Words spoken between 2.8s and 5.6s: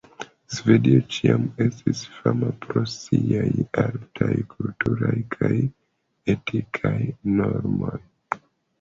siaj altaj kulturaj kaj